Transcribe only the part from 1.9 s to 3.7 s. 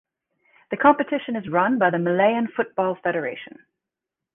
the Malian Football Federation.